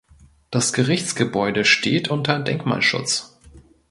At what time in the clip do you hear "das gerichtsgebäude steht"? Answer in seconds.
0.49-2.07